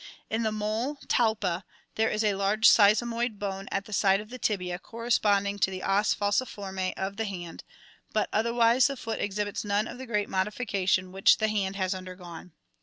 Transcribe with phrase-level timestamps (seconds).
[0.31, 1.63] In the mole Talpa
[1.93, 5.83] there is a large sesamoid bone at the side of the tibia corresponding to the
[5.83, 7.63] os falciforme of the hand,
[8.11, 12.53] but otherwise the foot exhibits none of the great modification which the hand has undergone.